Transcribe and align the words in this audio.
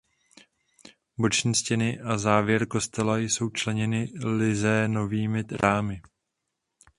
Boční 1.19 1.55
stěny 1.55 1.99
a 1.99 2.17
závěr 2.17 2.67
kostela 2.67 3.17
jsou 3.17 3.49
členěny 3.49 4.11
lizénovými 4.23 5.43
rámy. 5.51 6.01